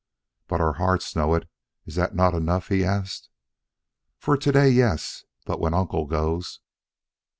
"But 0.47 0.59
our 0.61 0.73
hearts 0.73 1.15
know 1.15 1.35
it. 1.35 1.47
Is 1.85 1.93
that 1.93 2.15
not 2.15 2.33
enough?" 2.33 2.69
he 2.69 2.83
asked. 2.83 3.29
"For 4.17 4.35
to 4.35 4.51
day, 4.51 4.69
yes. 4.69 5.25
But 5.45 5.59
when 5.59 5.75
uncle 5.75 6.07
goes...." 6.07 6.59